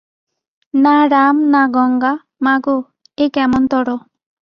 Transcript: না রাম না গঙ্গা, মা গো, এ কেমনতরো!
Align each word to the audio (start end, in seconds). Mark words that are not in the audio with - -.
না 0.73 0.95
রাম 1.13 1.35
না 1.53 1.61
গঙ্গা, 1.75 2.13
মা 2.43 2.53
গো, 2.65 2.77
এ 3.17 3.25
কেমনতরো! 3.35 3.95